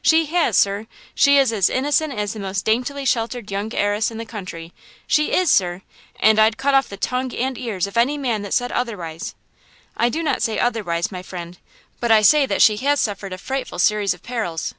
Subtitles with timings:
[0.00, 0.86] She has, sir!
[1.14, 4.72] She is as innocent as the most daintily sheltered young heiress in the country!
[5.06, 5.82] She is, sir!
[6.18, 9.34] And I'd cut off the tongue and ears of any man that said otherwise."
[9.94, 11.58] "I do not say otherwise, my friend;
[12.00, 14.72] but I say that she has suffered a frightful series of perils."